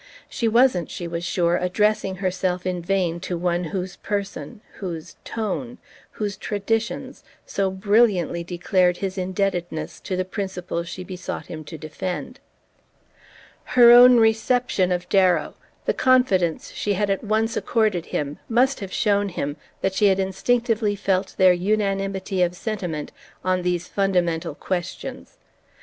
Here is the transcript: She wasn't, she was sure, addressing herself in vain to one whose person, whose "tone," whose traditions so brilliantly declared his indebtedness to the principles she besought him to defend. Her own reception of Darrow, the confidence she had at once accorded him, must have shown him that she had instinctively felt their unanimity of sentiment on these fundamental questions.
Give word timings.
She 0.27 0.47
wasn't, 0.47 0.89
she 0.89 1.07
was 1.07 1.23
sure, 1.23 1.57
addressing 1.57 2.15
herself 2.15 2.65
in 2.65 2.81
vain 2.81 3.19
to 3.19 3.37
one 3.37 3.65
whose 3.65 3.97
person, 3.97 4.61
whose 4.79 5.15
"tone," 5.23 5.77
whose 6.13 6.37
traditions 6.37 7.23
so 7.45 7.69
brilliantly 7.69 8.43
declared 8.43 8.97
his 8.97 9.15
indebtedness 9.15 9.99
to 9.99 10.15
the 10.17 10.25
principles 10.25 10.89
she 10.89 11.03
besought 11.03 11.45
him 11.45 11.63
to 11.65 11.77
defend. 11.77 12.39
Her 13.63 13.91
own 13.91 14.17
reception 14.17 14.91
of 14.91 15.07
Darrow, 15.07 15.53
the 15.85 15.93
confidence 15.93 16.71
she 16.71 16.93
had 16.93 17.11
at 17.11 17.23
once 17.23 17.55
accorded 17.55 18.07
him, 18.07 18.39
must 18.49 18.79
have 18.79 18.91
shown 18.91 19.29
him 19.29 19.55
that 19.81 19.93
she 19.93 20.07
had 20.07 20.19
instinctively 20.19 20.95
felt 20.95 21.35
their 21.37 21.53
unanimity 21.53 22.41
of 22.41 22.55
sentiment 22.55 23.11
on 23.45 23.61
these 23.61 23.87
fundamental 23.87 24.55
questions. 24.55 25.37